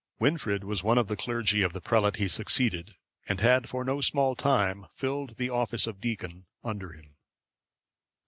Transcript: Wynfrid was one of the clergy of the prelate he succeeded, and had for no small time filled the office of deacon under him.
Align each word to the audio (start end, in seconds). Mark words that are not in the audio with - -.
Wynfrid 0.19 0.63
was 0.63 0.83
one 0.83 0.97
of 0.97 1.07
the 1.09 1.15
clergy 1.15 1.61
of 1.61 1.73
the 1.73 1.79
prelate 1.79 2.15
he 2.15 2.27
succeeded, 2.27 2.95
and 3.29 3.39
had 3.39 3.69
for 3.69 3.83
no 3.83 4.01
small 4.01 4.35
time 4.35 4.87
filled 4.95 5.37
the 5.37 5.51
office 5.51 5.85
of 5.85 6.01
deacon 6.01 6.47
under 6.63 6.93
him. 6.93 7.13